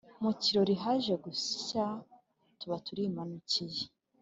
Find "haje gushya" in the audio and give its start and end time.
0.83-1.85